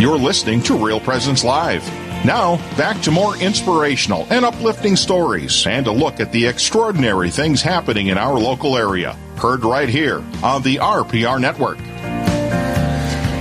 [0.00, 1.86] You're listening to Real Presence Live.
[2.24, 7.60] Now, back to more inspirational and uplifting stories and a look at the extraordinary things
[7.60, 9.12] happening in our local area.
[9.36, 11.78] Heard right here on the RPR Network.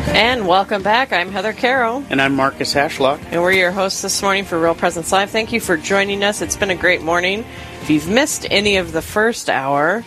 [0.10, 1.14] And welcome back.
[1.14, 2.04] I'm Heather Carroll.
[2.10, 3.22] And I'm Marcus Ashlock.
[3.32, 5.30] And we're your hosts this morning for Real Presence Live.
[5.30, 6.42] Thank you for joining us.
[6.42, 7.46] It's been a great morning.
[7.82, 10.04] If you've missed any of the first hour,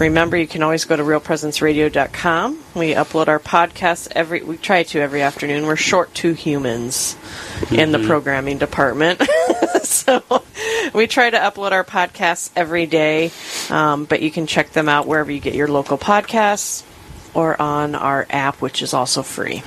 [0.00, 2.58] remember you can always go to realpresenceradio.com.
[2.74, 5.66] We upload our podcasts every we try to every afternoon.
[5.66, 7.74] We're short two humans mm-hmm.
[7.74, 8.06] in the mm-hmm.
[8.08, 9.22] programming department.
[9.82, 10.22] so
[10.94, 13.30] we try to upload our podcasts every day,
[13.68, 16.84] um, but you can check them out wherever you get your local podcasts
[17.34, 19.62] or on our app, which is also free.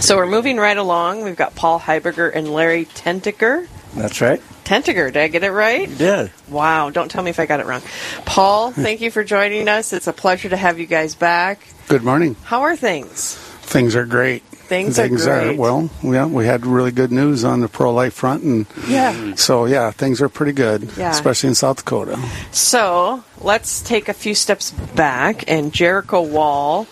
[0.00, 1.22] So we're moving right along.
[1.22, 3.68] We've got Paul Heiberger and Larry Tentiger.
[3.94, 4.40] That's right.
[4.64, 5.88] Tentiger, did I get it right?
[5.88, 6.30] You did.
[6.48, 7.82] Wow, don't tell me if I got it wrong.
[8.24, 9.92] Paul, thank you for joining us.
[9.92, 11.60] It's a pleasure to have you guys back.
[11.88, 12.36] Good morning.
[12.44, 13.36] How are things?
[13.64, 14.42] Things are great.
[14.42, 15.56] Things, things are great.
[15.56, 19.34] Are, well, yeah, we had really good news on the pro life front, and yeah,
[19.34, 21.10] so yeah, things are pretty good, yeah.
[21.10, 22.18] especially in South Dakota.
[22.50, 26.86] So let's take a few steps back, and Jericho Wall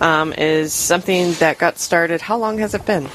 [0.00, 2.20] um, is something that got started.
[2.20, 3.08] How long has it been?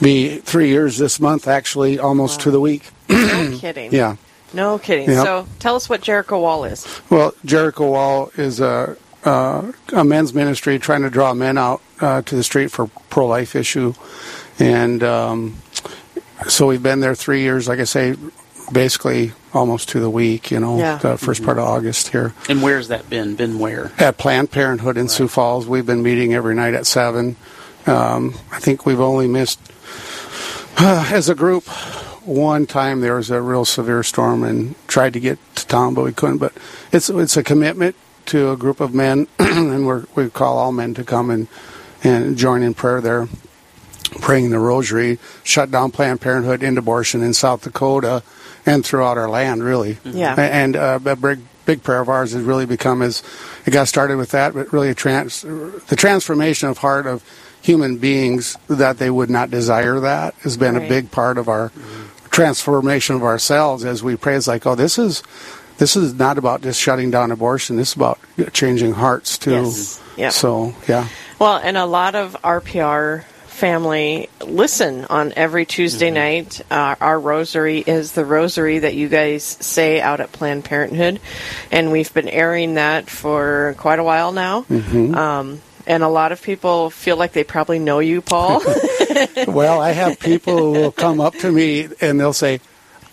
[0.00, 2.44] Be three years this month, actually, almost wow.
[2.44, 2.90] to the week.
[3.08, 3.92] No kidding.
[3.92, 4.16] Yeah.
[4.52, 5.10] No kidding.
[5.10, 5.24] Yep.
[5.24, 6.86] So tell us what Jericho Wall is.
[7.10, 12.22] Well, Jericho Wall is a, uh, a men's ministry trying to draw men out uh,
[12.22, 13.94] to the street for pro life issue.
[14.58, 15.56] And um,
[16.48, 18.14] so we've been there three years, like I say,
[18.72, 20.98] basically almost to the week, you know, yeah.
[20.98, 21.44] the 1st mm-hmm.
[21.44, 22.34] part of August here.
[22.48, 23.36] And where's that been?
[23.36, 23.92] Been where?
[23.98, 25.10] At Planned Parenthood in right.
[25.10, 25.66] Sioux Falls.
[25.66, 27.36] We've been meeting every night at 7.
[27.86, 29.60] Um, I think we've only missed,
[30.78, 31.64] uh, as a group,
[32.24, 36.04] one time there was a real severe storm and tried to get to town, but
[36.04, 36.38] we couldn't.
[36.38, 36.52] But
[36.92, 40.94] it's it's a commitment to a group of men, and we we call all men
[40.94, 41.48] to come and
[42.02, 43.28] and join in prayer there,
[44.20, 48.22] praying the Rosary, shut down Planned Parenthood and abortion in South Dakota
[48.66, 49.98] and throughout our land, really.
[50.04, 50.34] Yeah.
[50.38, 53.22] And uh, a big big prayer of ours has really become as
[53.66, 57.24] it got started with that, but really a trans the transformation of heart of
[57.62, 60.84] human beings that they would not desire that has been right.
[60.84, 61.72] a big part of our
[62.34, 64.34] transformation of ourselves as we pray.
[64.34, 65.22] It's like, oh, this is
[65.78, 67.76] this is not about just shutting down abortion.
[67.76, 68.18] This is about
[68.52, 69.52] changing hearts too.
[69.52, 70.02] Yes.
[70.16, 70.32] Yep.
[70.32, 71.08] So yeah.
[71.38, 73.24] Well, and a lot of RPR
[73.54, 76.14] family listen on every Tuesday mm-hmm.
[76.14, 76.60] night.
[76.70, 81.20] Uh, our rosary is the rosary that you guys say out at Planned Parenthood,
[81.70, 84.62] and we've been airing that for quite a while now.
[84.62, 85.14] Mm-hmm.
[85.14, 88.62] Um, and a lot of people feel like they probably know you, Paul.
[89.48, 92.60] well, I have people who will come up to me and they'll say,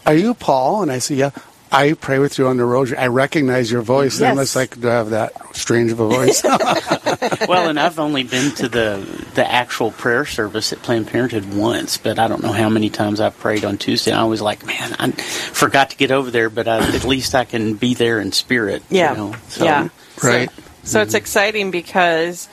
[0.06, 1.32] "Are you Paul?" And I say, "Yeah."
[1.74, 2.98] I pray with you on the rosary.
[2.98, 4.30] I recognize your voice, yes.
[4.30, 6.44] unless I could have that strange of a voice.
[7.48, 11.96] well, and I've only been to the the actual prayer service at Planned Parenthood once,
[11.96, 14.12] but I don't know how many times I've prayed on Tuesday.
[14.12, 17.46] I was like, man, I forgot to get over there, but I, at least I
[17.46, 18.84] can be there in spirit.
[18.90, 19.36] Yeah, you know?
[19.48, 19.88] so, yeah,
[20.22, 20.52] right.
[20.52, 21.06] So, so mm-hmm.
[21.06, 22.50] it's exciting because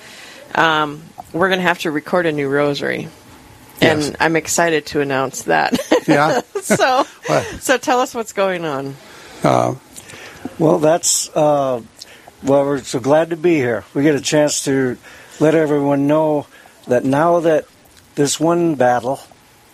[0.55, 1.03] um,
[1.33, 3.09] we're going to have to record a new rosary.
[3.81, 4.09] Yes.
[4.09, 5.78] And I'm excited to announce that.
[6.09, 6.41] Yeah.
[6.62, 7.05] so,
[7.61, 8.97] so tell us what's going on.
[9.44, 9.77] Uh,
[10.59, 11.83] well, that's uh,
[12.43, 12.65] well.
[12.65, 13.84] We're so glad to be here.
[13.94, 14.97] We get a chance to
[15.38, 16.47] let everyone know
[16.87, 17.67] that now that
[18.15, 19.21] this one battle,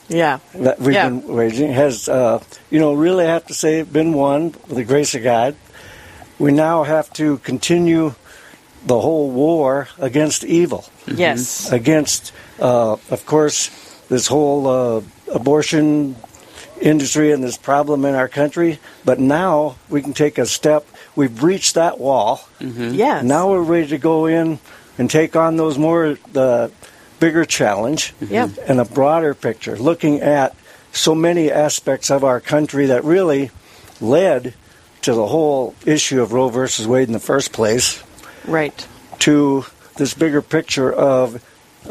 [0.09, 1.09] yeah, that we've yeah.
[1.09, 5.15] been waging has, uh, you know, really have to say been won with the grace
[5.15, 5.57] of God.
[6.39, 8.15] We now have to continue
[8.87, 10.85] the whole war against evil.
[11.07, 13.71] Yes, against, uh, of course,
[14.09, 15.03] this whole uh,
[15.33, 16.17] abortion
[16.81, 18.79] industry and this problem in our country.
[19.05, 20.87] But now we can take a step.
[21.17, 22.47] We've reached that wall.
[22.61, 22.95] Mm-hmm.
[22.95, 23.25] Yes.
[23.25, 24.59] Now we're ready to go in
[24.99, 26.71] and take on those more the
[27.21, 28.61] bigger challenge mm-hmm.
[28.69, 30.55] and a broader picture, looking at
[30.93, 33.51] so many aspects of our country that really
[34.01, 34.55] led
[35.03, 38.03] to the whole issue of Roe versus Wade in the first place.
[38.47, 38.87] Right.
[39.21, 39.65] To
[39.97, 41.45] this bigger picture of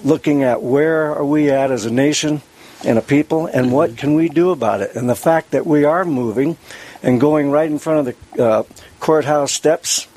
[0.03, 2.41] looking at where are we at as a nation
[2.85, 3.97] and a people, and what mm-hmm.
[3.97, 4.95] can we do about it?
[4.95, 6.57] And the fact that we are moving
[7.01, 8.63] and going right in front of the uh,
[8.99, 10.07] courthouse steps,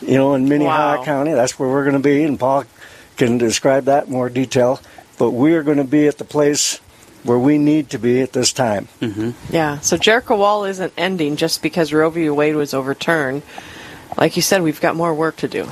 [0.00, 1.04] you know, in Minnehaha wow.
[1.04, 2.64] County, that's where we're going to be, and Paul
[3.16, 4.80] can describe that in more detail.
[5.18, 6.78] But we are going to be at the place
[7.24, 8.88] where we need to be at this time.
[9.00, 9.30] Mm-hmm.
[9.52, 9.80] Yeah.
[9.80, 12.30] So Jericho Wall isn't ending just because Roe v.
[12.30, 13.42] Wade was overturned.
[14.16, 15.68] Like you said, we've got more work to do.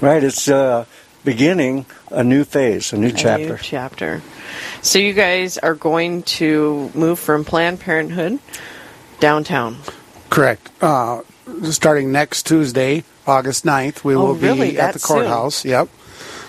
[0.00, 0.22] Right.
[0.22, 0.86] It's uh,
[1.24, 3.48] beginning a new phase, a new a chapter.
[3.48, 4.22] New chapter.
[4.82, 8.38] So you guys are going to move from Planned Parenthood
[9.20, 9.78] downtown.
[10.28, 10.70] Correct.
[10.80, 11.22] Uh,
[11.64, 14.72] starting next Tuesday, August 9th, we oh, will really?
[14.72, 15.56] be at the courthouse.
[15.56, 15.70] Soon.
[15.70, 15.88] Yep.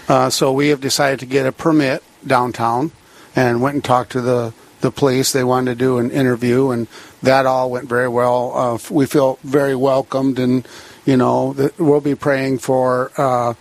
[0.07, 2.91] Uh, so we have decided to get a permit downtown
[3.35, 5.31] and went and talked to the the police.
[5.31, 6.87] They wanted to do an interview, and
[7.21, 8.51] that all went very well.
[8.55, 10.67] Uh, we feel very welcomed, and
[11.05, 13.53] you know that we'll be praying for uh,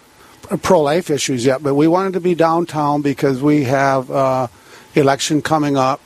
[0.62, 1.62] pro life issues yet.
[1.62, 4.48] But we wanted to be downtown because we have uh,
[4.94, 6.00] election coming up,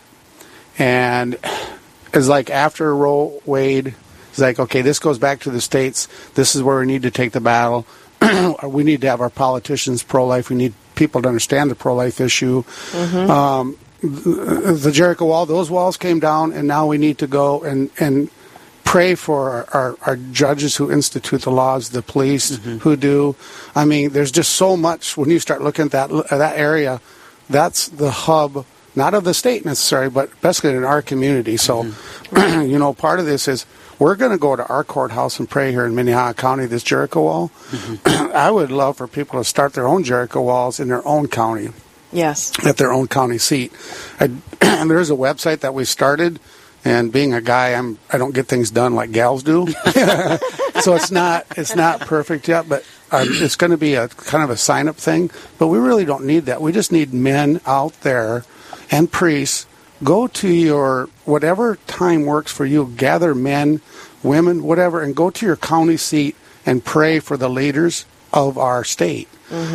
[0.79, 1.39] and
[2.13, 3.95] it's like after Roe Wade.
[4.31, 6.09] It's like okay, this goes back to the states.
[6.35, 7.87] This is where we need to take the battle.
[8.65, 10.51] we need to have our politicians pro life.
[10.51, 12.65] We need people to understand the pro life issue.
[13.31, 17.91] Um, the Jericho wall, those walls came down, and now we need to go and,
[17.99, 18.31] and
[18.95, 22.79] pray for our, our, our judges who institute the laws, the police mm-hmm.
[22.79, 23.35] who do.
[23.75, 27.01] I mean, there's just so much when you start looking at that uh, that area.
[27.51, 28.65] That's the hub,
[28.95, 31.57] not of the state necessarily, but basically in our community.
[31.57, 32.61] So, mm-hmm.
[32.71, 33.67] you know, part of this is
[33.99, 37.23] we're going to go to our courthouse and pray here in Minnehaha County, this Jericho
[37.23, 37.49] wall.
[37.71, 38.31] Mm-hmm.
[38.37, 41.71] I would love for people to start their own Jericho walls in their own county
[42.13, 42.53] Yes.
[42.65, 43.73] at their own county seat.
[44.21, 44.29] I,
[44.87, 46.39] there's a website that we started,
[46.85, 49.67] and being a guy, I'm I don't get things done like gals do,
[50.81, 52.69] so it's not it's not perfect yet.
[52.69, 55.31] But uh, it's going to be a kind of a sign up thing.
[55.59, 56.61] But we really don't need that.
[56.61, 58.45] We just need men out there
[58.91, 59.67] and priests.
[60.03, 62.93] Go to your whatever time works for you.
[62.97, 63.81] Gather men,
[64.23, 66.37] women, whatever, and go to your county seat
[66.67, 69.29] and pray for the leaders of our state.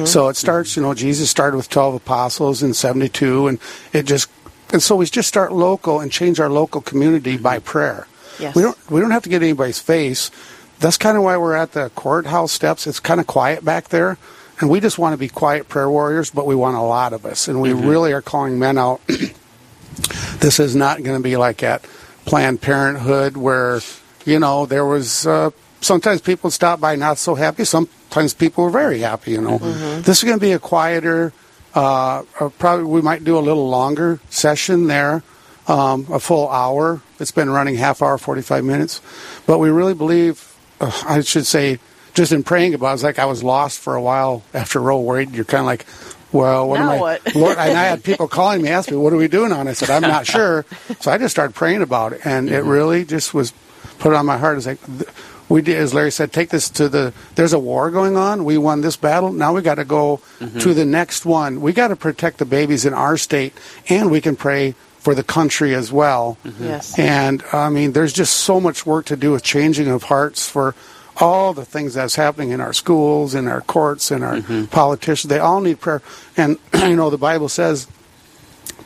[0.06, 3.60] So it starts, you know, Jesus started with 12 apostles in 72, and
[3.94, 4.30] it just,
[4.72, 7.66] and so we just start local and change our local community by mm-hmm.
[7.66, 8.08] prayer.
[8.40, 8.56] Yes.
[8.56, 10.32] We don't, we don't have to get anybody's face.
[10.80, 12.88] That's kind of why we're at the courthouse steps.
[12.88, 14.18] It's kind of quiet back there,
[14.60, 17.26] and we just want to be quiet prayer warriors, but we want a lot of
[17.26, 17.88] us, and we mm-hmm.
[17.88, 19.02] really are calling men out.
[20.40, 21.84] this is not going to be like at
[22.26, 23.82] Planned Parenthood where,
[24.26, 25.50] you know, there was uh,
[25.82, 27.66] sometimes people stop by not so happy.
[27.66, 29.32] Sometimes people were very happy.
[29.32, 30.02] You know, mm-hmm.
[30.02, 31.34] this is going to be a quieter.
[31.76, 35.24] Uh, uh, probably we might do a little longer session there,
[35.68, 37.02] um, a full hour.
[37.20, 39.02] It's been running half hour, forty five minutes,
[39.46, 40.46] but we really believe.
[40.82, 41.78] Uh, I should say,
[42.14, 45.00] just in praying about, it, it's like I was lost for a while after Roe
[45.00, 45.32] Wade.
[45.32, 45.86] You're kind of like,
[46.32, 47.00] well, what Now am I?
[47.00, 47.36] what?
[47.36, 49.72] Lord, and I had people calling me, asking me, "What are we doing on?" it?
[49.72, 50.66] I said, "I'm not sure."
[51.02, 53.52] So I just started praying about it, and it really just was
[54.00, 54.58] put on my heart.
[54.58, 54.80] It's like
[55.50, 57.14] we did, as Larry said, take this to the.
[57.36, 58.46] There's a war going on.
[58.46, 59.34] We won this battle.
[59.34, 60.60] Now we got to go mm-hmm.
[60.60, 61.60] to the next one.
[61.60, 63.54] We got to protect the babies in our state,
[63.90, 66.38] and we can pray for the country as well.
[66.44, 66.64] Mm-hmm.
[66.64, 67.00] Yes.
[67.00, 70.76] And I mean, there's just so much work to do with changing of hearts for
[71.18, 74.66] all the things that's happening in our schools, in our courts, in our mm-hmm.
[74.66, 75.30] politicians.
[75.30, 76.02] They all need prayer.
[76.38, 77.88] And, you know, the Bible says,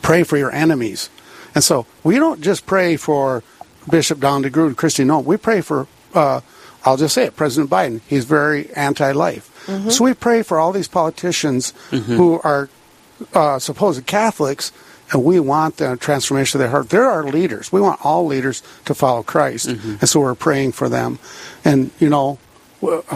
[0.02, 1.10] pray for your enemies.
[1.54, 3.42] And so we don't just pray for
[3.88, 6.40] Bishop Don DeGrood, Kristi Noem, we pray for, uh,
[6.84, 8.00] I'll just say it, President Biden.
[8.06, 9.50] He's very anti life.
[9.90, 12.68] So we pray for all these politicians who are
[13.32, 14.72] uh, supposed Catholics,
[15.12, 16.90] and we want the transformation of their heart.
[16.90, 17.72] They're our leaders.
[17.72, 21.18] We want all leaders to follow Christ, and so we're praying for them.
[21.64, 22.38] And you know,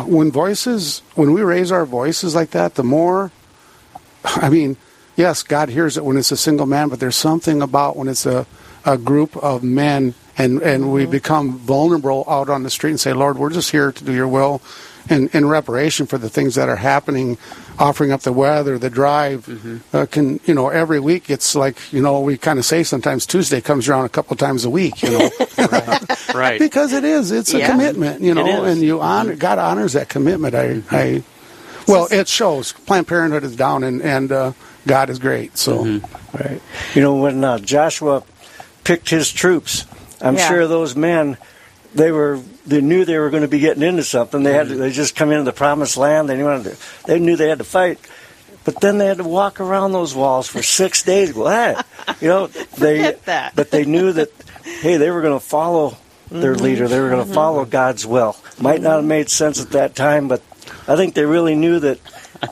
[0.06, 3.30] when voices, when we raise our voices like that, the more,
[4.24, 4.76] I mean,
[5.16, 8.24] yes, God hears it when it's a single man, but there's something about when it's
[8.24, 8.46] a,
[8.86, 10.14] a group of men.
[10.38, 13.90] And, and we become vulnerable out on the street and say, Lord, we're just here
[13.90, 14.62] to do your will
[15.10, 17.38] and in reparation for the things that are happening,
[17.78, 19.48] offering up the weather, the drive.
[19.94, 23.24] Uh, can you know every week it's like you know we kind of say sometimes
[23.26, 25.30] Tuesday comes around a couple times a week, you know,
[26.34, 26.58] Right.
[26.58, 28.44] because it is it's a commitment, you know.
[28.44, 28.66] Mm-hmm.
[28.66, 30.54] and you honor God honors that commitment.
[30.54, 31.22] I, I
[31.86, 32.72] well, it shows.
[32.72, 34.52] Planned Parenthood is down, and and uh,
[34.86, 35.56] God is great.
[35.56, 36.36] So Mm-hmm.
[36.36, 36.60] Right.
[36.94, 38.22] You know, when uh, Joshua
[38.84, 39.86] picked his troops,
[40.20, 40.48] I'm Yeah.
[40.48, 41.36] sure those men,
[41.94, 44.42] they were, they knew they were going to be getting into something.
[44.42, 44.74] They had, Mm-hmm.
[44.76, 46.28] to, they just come into the promised land.
[46.28, 47.98] They wanted to, they knew they had to fight,
[48.64, 51.34] but then they had to walk around those walls for six days.
[51.34, 51.76] Hey,
[52.20, 52.46] you know,
[52.78, 53.14] they,
[53.54, 54.30] but they knew that,
[54.82, 55.96] hey, they were going to follow
[56.30, 56.62] their Mm-hmm.
[56.62, 56.88] leader.
[56.88, 58.36] They were going to follow God's will.
[58.60, 60.42] Might not have made sense at that time, but
[60.86, 61.98] I think they really knew that,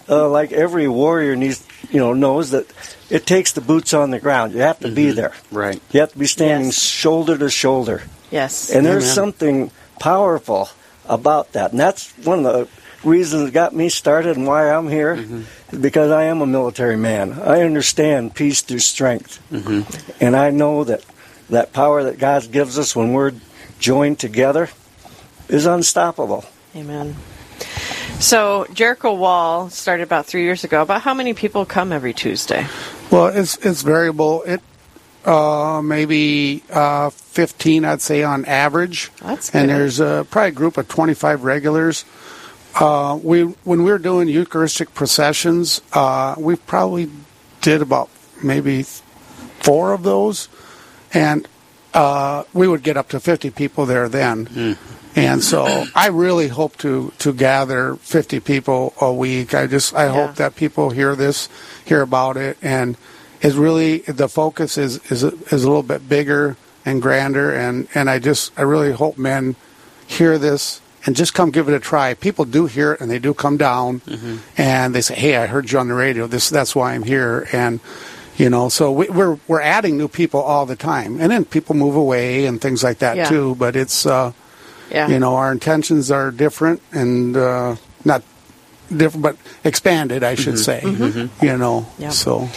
[0.09, 2.67] uh, like every warrior needs, you know, knows that
[3.11, 4.53] it takes the boots on the ground.
[4.53, 5.17] You have to be mm-hmm.
[5.17, 5.33] there.
[5.51, 5.81] Right.
[5.93, 6.83] You have to be standing Yes.
[6.83, 8.03] shoulder to shoulder.
[8.31, 8.71] Yes.
[8.71, 9.15] And there's Amen.
[9.15, 9.71] something
[10.01, 10.69] powerful
[11.09, 11.71] about that.
[11.71, 12.69] And that's one of the
[13.09, 15.81] reasons that got me started and why I'm here, mm-hmm.
[15.81, 17.35] because I am a military man.
[17.35, 19.41] I understand peace through strength.
[19.53, 20.25] Mm-hmm.
[20.25, 21.05] And I know that
[21.51, 23.33] that power that God gives us when we're
[23.79, 24.69] joined together
[25.49, 26.45] is unstoppable.
[26.75, 27.15] Amen.
[28.21, 30.83] So Jericho Wall started about three years ago.
[30.83, 32.67] About how many people come every Tuesday?
[33.11, 34.43] Well, it's it's variable.
[34.43, 34.61] It
[35.25, 39.11] uh, maybe uh, fifteen, I'd say, on average.
[39.21, 39.63] That's good.
[39.63, 42.05] And there's uh, probably a group of twenty-five regulars.
[42.79, 47.11] Uh, we when we were doing Eucharistic processions, uh, we probably
[47.61, 48.11] did about
[48.43, 48.85] maybe
[49.61, 50.49] four of those,
[51.13, 51.49] and
[51.97, 54.47] uh, we would get up to 50 people there then.
[54.47, 54.79] Mm.
[55.17, 59.55] And so I really hope to, to gather 50 people a week.
[59.55, 60.13] I just I Yeah.
[60.13, 61.49] hope that people hear this,
[61.85, 62.97] hear about it, and
[63.41, 67.51] is really the focus is is a, is a little bit bigger and grander.
[67.51, 69.57] And and I just I really hope men
[70.07, 72.13] hear this and just come give it a try.
[72.15, 74.03] People do hear it and they do come down
[74.59, 76.27] and they say, "Hey, I heard you on the radio.
[76.27, 77.81] This that's why I'm here." And
[78.37, 81.75] you know, so we, we're we're adding new people all the time, and then people
[81.75, 83.29] move away and things like that Yeah.
[83.31, 83.55] too.
[83.59, 84.33] But it's uh,
[84.91, 85.09] Yeah.
[85.09, 88.23] you know our intentions are different and uh, not
[88.95, 90.81] different, but expanded, I should say.
[90.85, 90.93] You
[91.59, 92.03] know, Mm-hmm.
[92.03, 92.11] Yeah.
[92.11, 92.49] so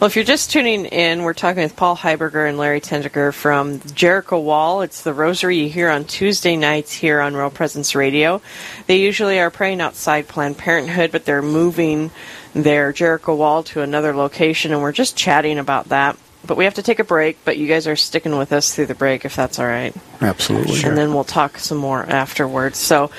[0.00, 3.80] Well, if you're just tuning in, we're talking with Paul Heiberger and Larry Tendiger from
[3.94, 4.82] Jericho Wall.
[4.82, 8.42] It's the rosary you hear on Tuesday nights here on Real Presence Radio.
[8.88, 12.10] They usually are praying outside Planned Parenthood, but they're moving
[12.52, 16.16] their Jericho Wall to another location, and we're just chatting about that.
[16.46, 18.86] But we have to take a break, but you guys are sticking with us through
[18.86, 19.94] the break if that's all right.
[20.20, 20.82] absolutely.
[20.84, 22.78] And then we'll talk some more afterwards.
[22.78, 23.10] So,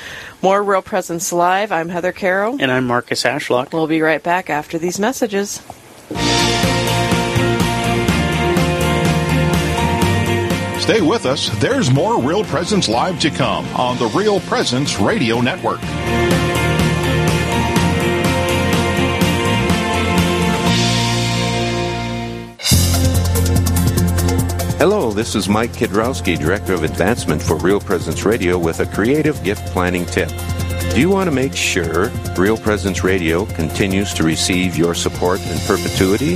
[0.41, 1.72] more Real Presence Live.
[1.72, 2.57] I'm Heather Carroll.
[2.60, 3.74] And I'm Marcus Ashlock.
[3.74, 5.62] We'll be right back after these messages.
[10.79, 11.50] Stay with us.
[11.60, 15.81] There's more Real Presence Live to come on the Real Presence Radio Network.
[24.79, 29.43] Hello, this is Mike Kidrowski, Director of Advancement for Real Presence Radio, with a creative
[29.43, 30.29] gift planning tip.
[30.93, 35.57] Do you want to make sure Real Presence Radio continues to receive your support in
[35.65, 36.36] perpetuity?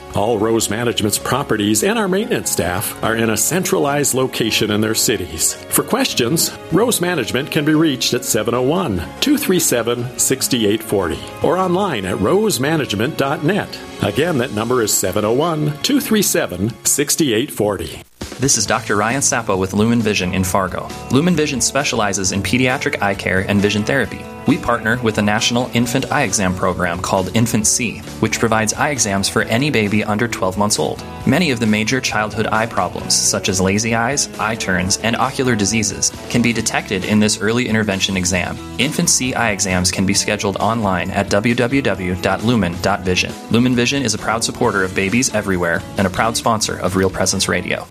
[0.15, 4.95] All Rose Management's properties and our maintenance staff are in a centralized location in their
[4.95, 5.53] cities.
[5.53, 13.79] For questions, Rose Management can be reached at 701 237 6840 or online at rosemanagement.net.
[14.03, 18.10] Again, that number is 701 237 6840.
[18.41, 18.95] This is Dr.
[18.95, 20.87] Ryan Sappo with Lumen Vision in Fargo.
[21.11, 24.25] Lumen Vision specializes in pediatric eye care and vision therapy.
[24.47, 29.29] We partner with a national infant eye exam program called InfantSEE, which provides eye exams
[29.29, 31.03] for any baby under 12 months old.
[31.27, 35.55] Many of the major childhood eye problems, such as lazy eyes, eye turns, and ocular
[35.55, 38.57] diseases, can be detected in this early intervention exam.
[38.79, 43.33] InfantSEE eye exams can be scheduled online at www.lumen.vision.
[43.51, 47.11] Lumen Vision is a proud supporter of babies everywhere and a proud sponsor of Real
[47.11, 47.85] Presence Radio.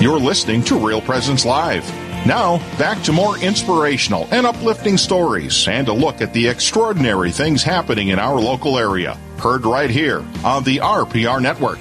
[0.00, 1.84] You're listening to Real Presence Live.
[2.24, 7.64] Now, back to more inspirational and uplifting stories and a look at the extraordinary things
[7.64, 9.14] happening in our local area.
[9.38, 11.80] Heard right here on the RPR Network.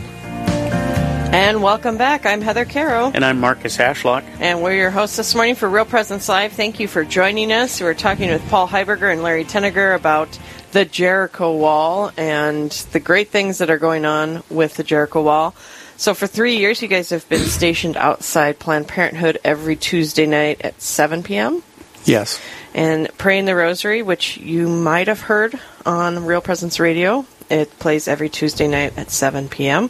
[1.31, 2.25] And welcome back.
[2.25, 3.11] I'm Heather Carroll.
[3.13, 4.23] And I'm Marcus Ashlock.
[4.39, 6.53] And we're your hosts this morning for Real Presence Live.
[6.53, 7.79] Thank you for joining us.
[7.79, 10.39] We're talking with Paul Heiberger and Larry Tenniger about
[10.71, 15.53] the Jericho Wall and the great things that are going on with the Jericho Wall.
[15.97, 20.61] So, for three years, you guys have been stationed outside Planned Parenthood every Tuesday night
[20.61, 21.63] at 7 p.m.
[22.05, 22.39] yes,
[22.73, 27.25] and praying the Rosary, which you might have heard on Real Presence Radio.
[27.49, 29.89] It plays every Tuesday night at 7 p.m.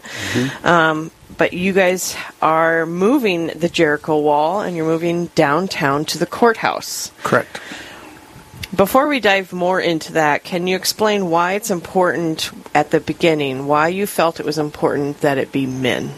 [0.64, 6.26] Um, but you guys are moving the Jericho Wall and you're moving downtown to the
[6.26, 7.12] courthouse.
[7.24, 7.60] correct.
[8.78, 13.66] Before we dive more into that, can you explain why it's important at the beginning,
[13.66, 16.12] why you felt it was important that it be men?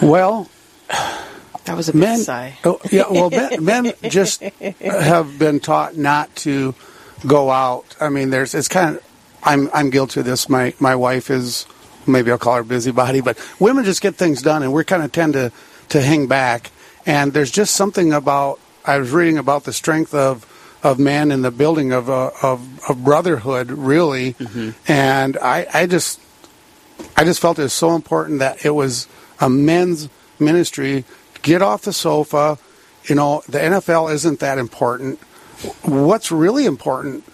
[0.00, 0.48] Well,
[1.66, 2.58] That was a big men, sigh.
[2.64, 6.74] oh, yeah, well, men, men just have been taught not to
[7.26, 7.96] go out.
[8.00, 9.04] I mean, there's it's kind of
[9.42, 10.48] I'm I'm guilty of this.
[10.48, 11.66] My my wife is
[12.06, 15.12] maybe I'll call her busybody, but women just get things done, and we kind of
[15.12, 15.50] tend to
[15.90, 16.70] to hang back.
[17.04, 20.46] And there's just something about I was reading about the strength of
[20.82, 24.36] of men and the building of uh, of, of brotherhood, really.
[24.86, 26.20] And I, I just
[27.16, 29.08] I just felt it was so important that it was
[29.40, 31.04] a men's ministry.
[31.42, 32.58] Get off the sofa.
[33.04, 35.18] You know, the NFL isn't that important.
[35.82, 37.24] What's really important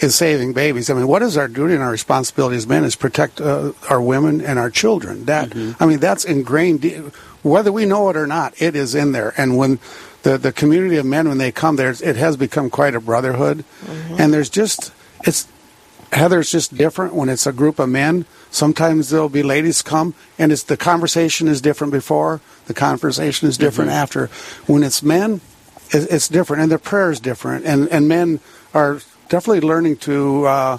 [0.00, 0.90] is saving babies.
[0.90, 4.02] I mean, what is our duty and our responsibility as men is protect uh, our
[4.02, 5.24] women and our children.
[5.24, 6.84] That I mean, that's ingrained.
[7.42, 9.32] Whether we know it or not, it is in there.
[9.36, 9.78] And when
[10.26, 13.64] the the community of men, when they come there, it has become quite a brotherhood.
[14.18, 14.92] And there's just
[15.24, 15.46] it's
[16.12, 18.26] Heather's just different when it's a group of men.
[18.50, 22.40] Sometimes there'll be ladies come, and it's the conversation is different before.
[22.66, 24.26] The conversation is different after.
[24.66, 25.40] When it's men,
[25.90, 27.64] it, it's different, and their prayer is different.
[27.64, 28.40] And and men
[28.74, 30.78] are definitely learning to, uh,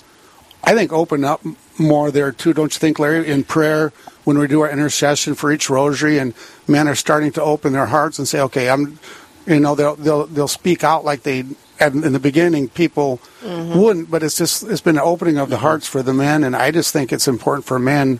[0.63, 1.41] I think, open up
[1.77, 2.53] more there too.
[2.53, 3.29] Don't you think, Larry?
[3.29, 3.93] In prayer,
[4.25, 6.33] when we do our intercession for each rosary, and
[6.67, 8.99] men are starting to open their hearts and say, "Okay, I'm,"
[9.47, 11.45] you know, they'll they'll they'll speak out like they.
[11.79, 13.79] And in the beginning, people mm-hmm.
[13.79, 15.65] wouldn't, but it's just it's been an opening of the mm-hmm.
[15.65, 18.19] hearts for the men, and I just think it's important for men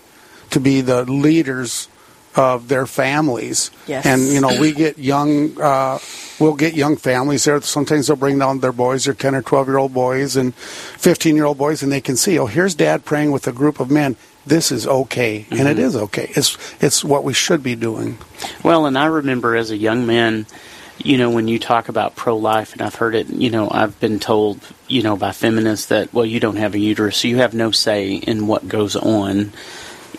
[0.51, 1.89] to be the leaders
[2.36, 3.72] of their families.
[3.88, 4.05] Yes.
[4.05, 5.98] And you know, we get young, uh,
[6.39, 7.60] we'll get young families there.
[7.62, 11.36] Sometimes they'll bring down their boys, their ten or twelve year old boys and fifteen
[11.36, 13.89] year old boys, and they can see, oh, here's dad praying with a group of
[13.89, 14.15] men.
[14.46, 15.79] This is okay, and it mm-hmm.
[15.79, 16.31] is okay.
[16.36, 18.19] It's it's what we should be doing.
[18.63, 20.46] Well, and I remember as a young man,
[20.98, 24.00] you know, when you talk about pro life, and I've heard it, you know, I've
[24.00, 27.38] been told, you know, by feminists that, well, you don't have a uterus, so you
[27.38, 29.54] have no say in what goes on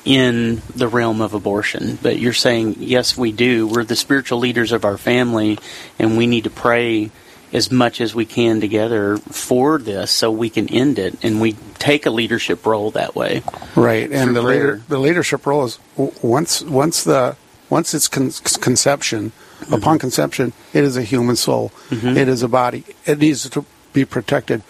[0.04, 1.98] in the realm of abortion.
[2.00, 3.66] But you're saying, yes, we do.
[3.66, 5.58] We're the spiritual leaders of our family,
[5.98, 7.10] and we need to pray
[7.52, 11.54] as much as we can together for this so we can end it and we
[11.78, 13.42] take a leadership role that way
[13.74, 17.36] Right, and the leader, the leadership role is once once the
[17.70, 18.30] once it's con-
[18.60, 19.32] conception,
[19.72, 21.70] upon conception, it is a human soul.
[21.90, 22.16] Mm-hmm.
[22.16, 22.84] It is a body.
[23.06, 24.62] It needs to be protected.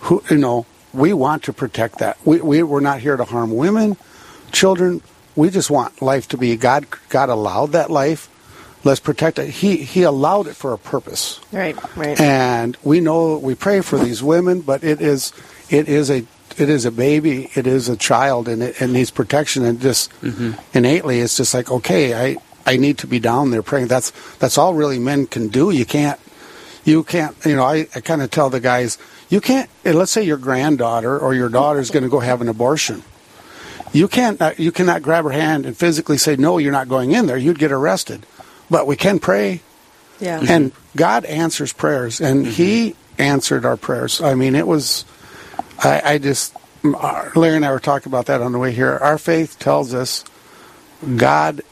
[0.00, 2.18] Who you know, we want to protect that.
[2.24, 3.96] We, we we're not here to harm women,
[4.52, 5.02] children.
[5.36, 6.86] We just want life to be God.
[7.08, 8.30] God allowed that life.
[8.84, 9.48] Let's protect it.
[9.48, 12.20] He He allowed it for a purpose Right, right.
[12.20, 15.32] and we know we pray for these women, but it is
[15.70, 19.10] it is a it is a baby, it is a child, and it, it needs
[19.10, 19.64] protection.
[19.64, 20.52] And just mm-hmm.
[20.76, 23.88] innately, it's just like okay, I I need to be down there praying.
[23.88, 25.70] That's that's all really men can do.
[25.70, 26.20] You can't
[26.84, 28.98] you can't you know I, I kind of tell the guys
[29.28, 29.68] you can't.
[29.84, 33.02] Let's say your granddaughter or your daughter is going to go have an abortion.
[33.92, 37.12] You can't uh, you cannot grab her hand and physically say no, you're not going
[37.12, 37.36] in there.
[37.36, 38.26] You'd get arrested.
[38.70, 39.60] But we can pray
[40.20, 40.40] yeah.
[40.48, 44.20] and God answers prayers, and He answered our prayers.
[44.20, 45.04] I mean, it was.
[45.78, 48.96] I, I just uh, Larry and I were talking about that on the way here.
[48.96, 50.24] Our faith tells us
[51.16, 51.62] God.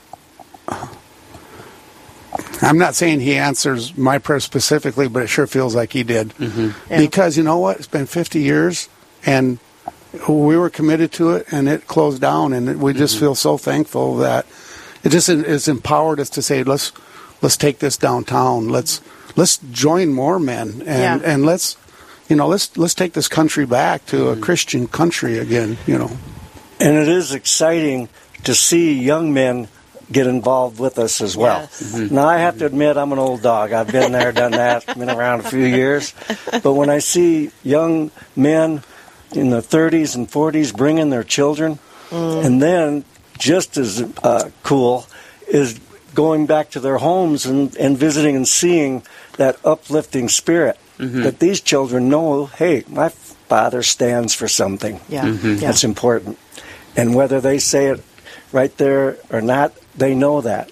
[2.62, 6.28] I'm not saying He answers my prayer specifically, but it sure feels like He did.
[6.30, 6.70] Mm-hmm.
[6.90, 6.98] Yeah.
[6.98, 7.78] Because you know what?
[7.78, 8.88] It's been 50 years,
[9.26, 9.58] and
[10.28, 13.24] we were committed to it, and it closed down, and we just mm-hmm.
[13.24, 14.46] feel so thankful that
[15.02, 16.92] it just has empowered us to say, let's
[17.40, 18.68] let's take this downtown.
[18.68, 19.00] Let's
[19.36, 21.32] let's join more men, and Yeah.
[21.32, 21.76] and let's
[22.28, 24.42] you know let's let's take this country back to a mm-hmm.
[24.42, 25.78] Christian country again.
[25.86, 26.10] You know.
[26.78, 28.08] And it is exciting
[28.44, 29.68] to see young men
[30.12, 31.60] get involved with us as well.
[31.60, 31.94] Yes.
[32.10, 33.72] Now, I have to admit, I'm an old dog.
[33.72, 36.14] I've been there, done that, been around a few years.
[36.62, 38.82] But when I see young men
[39.32, 41.78] in their 30s and 40s bringing their children,
[42.10, 43.04] and then
[43.38, 45.06] just as uh, cool
[45.48, 45.80] is
[46.14, 49.02] going back to their homes and, and visiting and seeing
[49.38, 55.00] that uplifting spirit that these children know, hey, my father stands for something.
[55.08, 55.24] Yeah.
[55.24, 55.60] Mhm.
[55.60, 55.66] Yeah.
[55.68, 56.38] That's important.
[56.94, 58.00] And whether they say it
[58.52, 60.70] right there or not, they know that.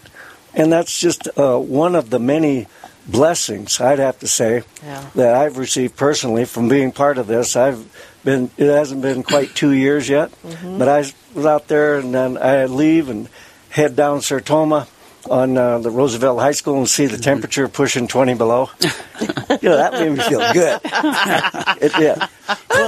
[0.54, 2.66] And that's just uh, one of the many
[3.06, 5.04] blessings, I'd have to say, Yeah.
[5.14, 7.56] that I've received personally from being part of this.
[7.56, 7.84] I've
[8.24, 10.30] been, it hasn't been quite two years yet,
[10.62, 10.98] but I
[11.34, 13.28] was out there and then I leave and
[13.70, 14.88] head down Sertoma
[15.28, 18.70] on uh, the Roosevelt High School and see the temperature pushing 20 below.
[18.80, 20.80] you know, that made me feel good.
[20.84, 22.18] it did.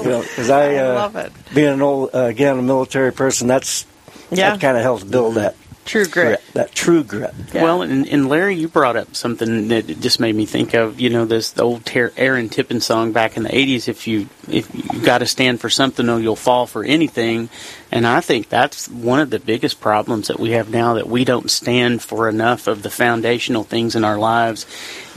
[0.02, 1.32] You know, because I, I uh, love it.
[1.54, 3.86] being an old, uh, again, a military person, that's
[4.32, 4.50] Yeah.
[4.50, 6.40] that kind of helps build that True grit.
[6.54, 7.34] that true grit.
[7.52, 7.64] Yeah.
[7.64, 11.00] Well, and, and Larry, you brought up something that just made me think of.
[11.00, 13.88] You know, this the old Ter- Aaron Tippin song back in the '80s.
[13.88, 17.48] If you if you got to stand for something, or you'll fall for anything.
[17.90, 21.24] And I think that's one of the biggest problems that we have now that we
[21.24, 24.66] don't stand for enough of the foundational things in our lives,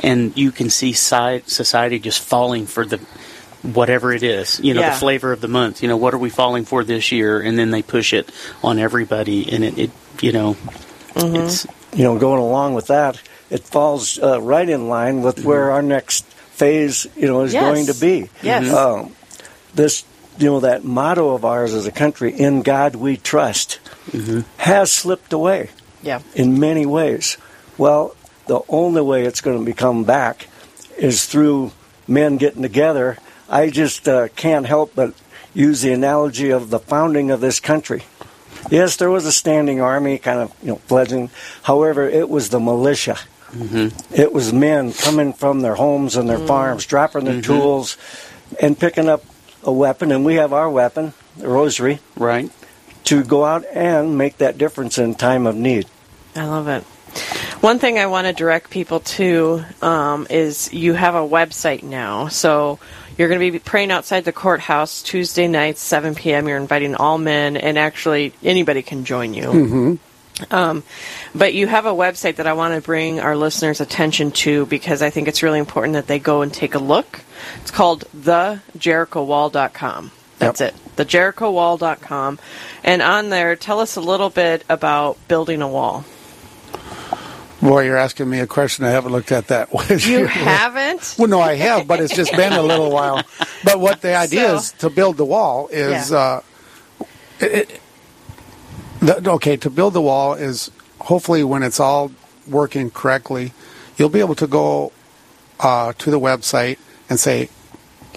[0.01, 2.99] and you can see society just falling for the
[3.73, 4.91] whatever it is, you know, Yeah.
[4.91, 5.82] the flavor of the month.
[5.82, 7.39] You know, what are we falling for this year?
[7.39, 8.30] And then they push it
[8.63, 10.56] on everybody, and it, it you know,
[11.15, 15.71] it's You know, going along with that, it falls uh, right in line with where
[15.71, 17.63] our next phase, you know, is Yes.
[17.63, 18.30] going to be.
[18.43, 18.71] Yes.
[18.73, 19.12] Um,
[19.73, 20.04] this,
[20.38, 23.80] you know, that motto of ours as a country, "In God We Trust,"
[24.58, 25.69] has slipped away
[26.04, 26.19] Yeah.
[26.34, 27.38] in many ways.
[27.78, 28.13] Well,
[28.47, 30.47] the only way it's going to become back
[30.97, 31.71] is through
[32.08, 33.17] men getting together.
[33.49, 35.13] I just uh, can't help but
[35.53, 38.03] use the analogy of the founding of this country.
[38.69, 41.29] Yes, there was a standing army, kind of you know fledgling.
[41.63, 43.17] However, it was the militia.
[44.12, 47.95] It was men coming from their homes and their farms, dropping their tools,
[48.60, 49.23] and picking up
[49.63, 50.12] a weapon.
[50.12, 52.51] And we have our weapon, the rosary, Right.
[53.05, 55.86] to go out and make that difference in time of need.
[56.36, 56.84] I love it.
[57.62, 62.27] One thing I want to direct people to um, is you have a website now.
[62.27, 62.77] So
[63.17, 66.47] you're going to be praying outside the courthouse Tuesday night, 7 p.m.
[66.47, 69.99] You're inviting all men, and actually anybody can join you.
[70.51, 70.84] Um,
[71.34, 75.01] but you have a website that I want to bring our listeners' attention to because
[75.01, 77.21] I think it's really important that they go and take a look.
[77.62, 80.12] It's called thejerichowall.com.
[80.38, 80.75] That's it.
[80.97, 82.39] Thejerichowall.com.
[82.84, 86.04] And on there, tell us a little bit about building a wall.
[87.65, 89.86] Boy, you're asking me a question I haven't looked at that way.
[89.97, 91.15] You haven't?
[91.17, 93.23] Well, no, I have, but it's just been a little while.
[93.63, 96.17] But what the idea So- is to build the wall is, Yeah.
[96.17, 96.41] uh,
[97.39, 97.82] it, it-
[98.99, 102.12] the, okay, to build the wall is hopefully when it's all
[102.47, 103.51] working correctly,
[103.97, 104.91] you'll be able to go
[105.60, 106.78] uh, to the website
[107.10, 107.49] and say,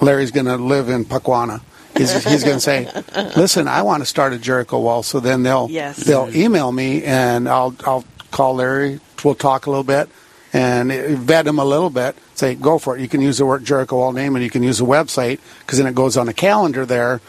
[0.03, 1.63] Larry's going to live in Pukwana.
[1.97, 2.89] He's, he's going to say,
[3.37, 5.97] "Listen, I want to start a Jericho wall." So then they'll Yes.
[5.97, 9.01] they'll email me, and I'll I'll call Larry.
[9.25, 10.09] We'll talk a little bit
[10.53, 12.17] and vet them a little bit.
[12.35, 13.01] Say, go for it.
[13.03, 15.79] You can use the word Jericho wall name, and you can use the website because
[15.79, 17.21] then it goes on a calendar there,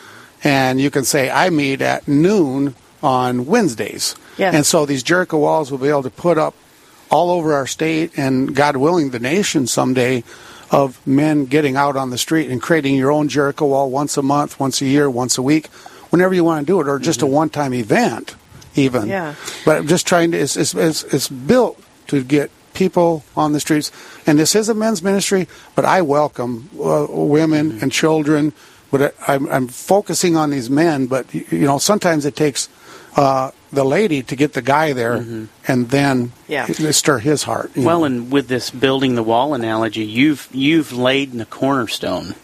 [0.43, 4.53] and you can say, "I meet at noon on Wednesdays." Yes.
[4.53, 6.55] And so these Jericho walls will be able to put up
[7.09, 10.23] all over our state and God willing the nation someday
[10.71, 14.21] of men getting out on the street and creating your own Jericho wall once a
[14.21, 15.67] month, once a year, once a week,
[16.11, 17.33] whenever you want to do it, or just a mm-hmm.
[17.33, 18.35] one time event
[18.75, 19.07] even.
[19.07, 19.35] Yeah.
[19.65, 23.59] But I'm just trying to it's, it's, it's, it's built to get people on the
[23.59, 23.91] streets
[24.25, 28.53] and this is a men's ministry, but I welcome uh, women and children
[28.91, 32.69] but I, I'm, I'm focusing on these men, but you you know sometimes it takes
[33.15, 36.65] uh, the lady to get the guy there, and then Yeah.
[36.91, 37.71] stir his heart.
[37.75, 38.05] Well, know.
[38.05, 42.35] and with this building the wall analogy, you've you've laid the cornerstone.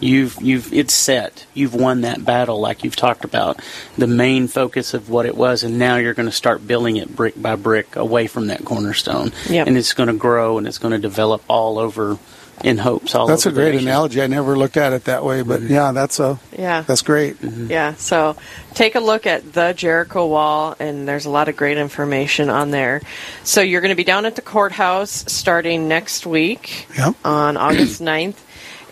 [0.00, 1.46] You've you've it's set.
[1.54, 3.60] You've won that battle, like you've talked about.
[3.96, 7.14] The main focus of what it was, and now you're going to start building it
[7.14, 9.32] brick by brick away from that cornerstone.
[9.48, 9.66] Yep.
[9.66, 12.18] And it's going to grow and it's going to develop all over
[12.64, 13.14] in hopes.
[13.14, 13.88] All that's a over the great nation.
[13.88, 14.20] analogy.
[14.20, 15.72] I never looked at it that way, but mm-hmm.
[15.72, 16.82] yeah, that's a Yeah.
[16.82, 17.40] that's great.
[17.40, 17.70] Mm-hmm.
[17.70, 18.36] Yeah, so
[18.74, 22.72] take a look at the Jericho Wall, and there's a lot of great information on
[22.72, 23.00] there.
[23.44, 27.14] So you're going to be down at the courthouse starting next week Yep.
[27.24, 28.36] on August 9th,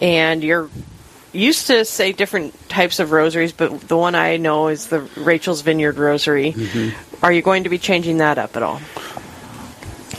[0.01, 0.71] and you're
[1.37, 5.62] used to say different types of rosaries, but the one I know is the Rachel's
[5.62, 6.55] Vineyard Rosary.
[7.22, 8.81] Are you going to be changing that up at all?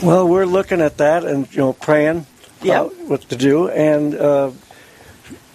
[0.02, 2.26] Well, we're looking at that and you know praying
[2.62, 2.80] Yeah.
[2.82, 4.50] about what to do and uh,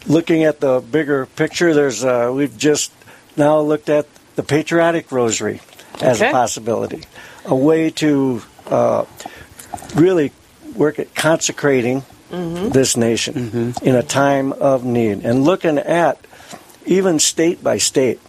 [0.08, 1.74] looking at the bigger picture.
[1.74, 2.92] There's uh, we've just
[3.38, 5.62] now looked at the patriotic rosary
[6.02, 6.30] as Okay.
[6.30, 7.04] a possibility,
[7.46, 9.06] a way to uh,
[9.96, 10.32] really
[10.76, 12.70] work at consecrating Mm-hmm.
[12.70, 13.86] this nation mm-hmm.
[13.86, 16.18] in a time of need and looking at
[16.84, 18.20] even state by state.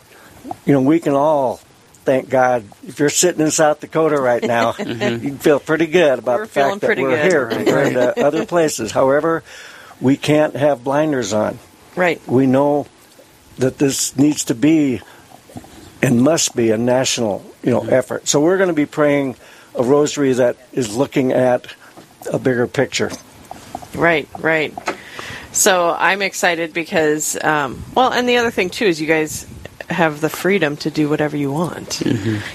[0.67, 1.57] You know, we can all
[2.05, 2.64] thank God.
[2.87, 5.25] If you're sitting in South Dakota right now, mm-hmm.
[5.25, 7.33] you feel pretty good about We're the fact that we're good.
[7.33, 8.90] here compared to other places.
[8.90, 9.43] However,
[10.03, 11.59] we can't have blinders on.
[11.97, 12.21] Right.
[12.29, 12.87] We know
[13.57, 15.01] that this needs to be
[16.03, 18.29] and must be a national, you know, effort.
[18.29, 19.37] So we're going to be praying
[19.75, 21.75] a rosary that is looking at
[22.31, 23.11] a bigger picture.
[23.94, 24.74] Right, right.
[25.52, 29.46] So I'm excited because, um, well, and the other thing too is you guys
[29.88, 32.02] have the freedom to do whatever you want.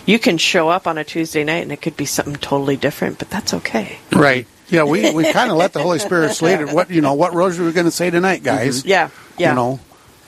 [0.06, 3.20] You can show up on a Tuesday night and it could be something totally different,
[3.20, 4.00] but that's okay.
[4.12, 4.48] Right.
[4.68, 6.70] Yeah, we, we kind of let the Holy Spirit lead it.
[6.70, 8.86] What you know, what rosary we're going to say tonight, guys?
[8.86, 9.50] Yeah, yeah.
[9.50, 9.80] You know,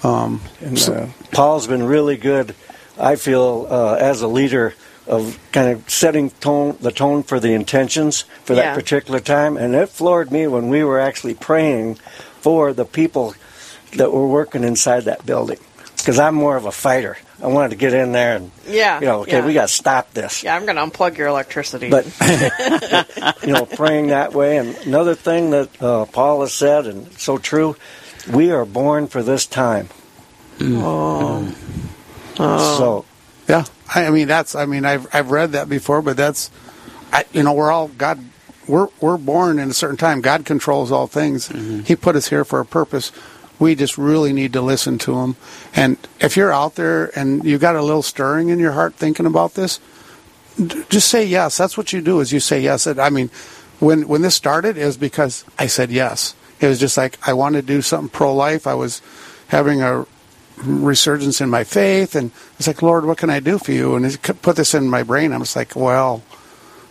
[0.04, 2.56] um, And uh, Paul's been really good,
[2.98, 4.74] I feel, uh, as a leader
[5.08, 8.62] of kind of setting tone, the tone for the intentions for Yeah.
[8.62, 9.58] that particular time.
[9.58, 11.96] And it floored me when we were actually praying
[12.42, 13.34] for the people
[13.98, 15.58] that were working inside that building.
[15.98, 17.18] Because I'm more of a fighter.
[17.44, 19.46] I wanted to get in there and, Yeah, you know, okay, yeah.
[19.46, 20.44] we got to stop this.
[20.44, 21.90] Yeah, I'm going to unplug your electricity.
[21.90, 22.06] But
[23.44, 24.58] you know, praying that way.
[24.58, 27.76] And another thing that uh, Paul has said, and so true,
[28.32, 29.90] we are born for this time.
[30.62, 31.48] oh,
[32.38, 33.06] So
[33.48, 33.66] yeah.
[33.94, 34.56] I, mean, that's.
[34.56, 36.50] I mean, I've I've read that before, but that's.
[37.12, 38.24] I, you know, we're all God
[38.68, 40.22] we're we're born in a certain time.
[40.22, 41.50] God controls all things.
[41.50, 41.82] Mm-hmm.
[41.82, 43.12] He put us here for a purpose.
[43.60, 45.36] We just really need to listen to Him.
[45.76, 49.26] And if you're out there and you got a little stirring in your heart thinking
[49.26, 49.80] about this,
[50.58, 51.58] d- just say yes.
[51.58, 52.20] That's what you do.
[52.22, 52.88] Is you say yes.
[52.88, 53.30] And, I mean,
[53.80, 56.36] when when this started, it was because I said yes.
[56.60, 58.66] It was just like I wanted to do something pro life.
[58.66, 59.02] I was
[59.48, 60.06] having a
[60.64, 63.96] resurgence in my faith, and it's like, Lord, what can I do for you?
[63.96, 65.34] And He put this in my brain.
[65.34, 66.24] I was like, well,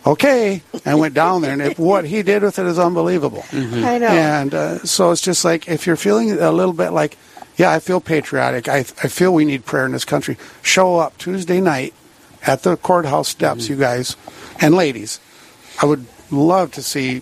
[0.05, 0.61] okay.
[0.85, 3.45] I went down there, and it, what He did with it is unbelievable.
[3.51, 4.07] I know.
[4.07, 7.17] And uh, so it's just like if you're feeling a little bit like,
[7.57, 8.67] yeah, I feel patriotic.
[8.67, 10.37] I, I feel we need prayer in this country.
[10.61, 11.93] Show up Tuesday night
[12.45, 14.15] at the courthouse steps, you guys
[14.59, 15.19] and ladies.
[15.81, 17.21] I would love to see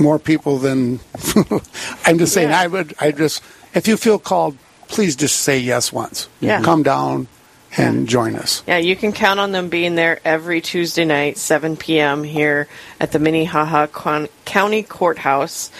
[0.00, 1.00] more people than
[2.04, 2.50] I'm just saying.
[2.50, 2.60] Yeah.
[2.60, 2.94] I would.
[3.00, 3.42] I just
[3.74, 4.56] if you feel called,
[4.92, 6.28] please just say yes once.
[6.40, 6.62] Yeah.
[6.62, 7.26] Come down
[7.76, 8.62] and join us.
[8.66, 12.22] Yeah, you can count on them being there every Tuesday night, 7 p.m.
[12.22, 12.68] here
[13.00, 15.70] at the Minnehaha Con- County Courthouse.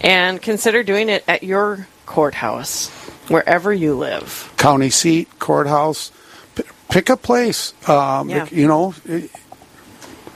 [0.00, 2.88] And consider doing it at your courthouse,
[3.28, 4.52] wherever you live.
[4.56, 6.12] County seat, courthouse.
[6.54, 7.74] P- pick a place.
[7.88, 8.46] Um, Yeah.
[8.52, 8.94] You know,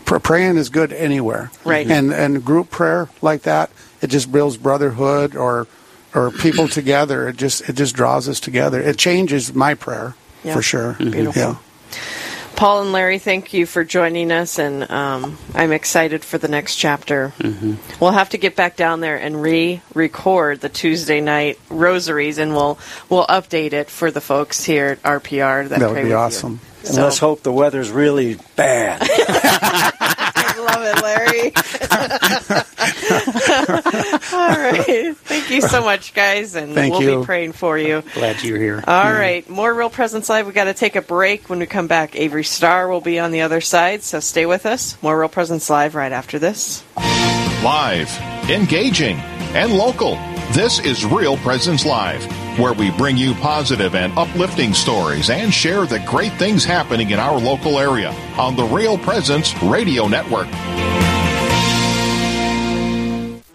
[0.05, 1.53] pr- praying is good anywhere.
[1.65, 1.89] Right.
[1.89, 3.71] And and group prayer like that,
[4.03, 5.69] it just builds brotherhood or
[6.15, 7.29] or people together.
[7.29, 8.81] It just it just draws us together.
[8.81, 10.55] It changes my prayer Yeah.
[10.55, 10.93] for sure.
[10.95, 11.33] Beautiful.
[11.43, 11.57] Yeah.
[12.57, 16.77] Paul and Larry, thank you for joining us, and um, I'm excited for the next
[16.77, 17.33] chapter.
[17.41, 17.75] Mm-hmm.
[18.01, 22.79] We'll have to get back down there and re-record the Tuesday night rosaries, and we'll
[23.11, 25.69] we'll update it for the folks here at RPR.
[25.69, 26.17] That, That would be with you.
[26.17, 26.61] awesome.
[26.85, 29.01] And So- let's hope the weather's really bad.
[29.11, 31.51] I love it, Larry.
[34.35, 35.17] All right.
[35.17, 37.21] Thank you so much, guys, and Thank we'll you.
[37.21, 38.03] be praying for you.
[38.15, 38.83] Glad you're here.
[38.87, 40.47] All right, more Real Presence Live.
[40.47, 41.49] we got to take a break.
[41.49, 44.67] When we come back, Avery Starr will be on the other side, so stay with
[44.67, 45.01] us.
[45.03, 46.83] More Real Presence Live right after this.
[46.97, 48.11] Live,
[48.51, 49.17] engaging,
[49.55, 50.17] and local.
[50.53, 52.25] This is Real Presence Live,
[52.59, 57.19] where we bring you positive and uplifting stories and share the great things happening in
[57.19, 60.49] our local area on the Real Presence Radio Network.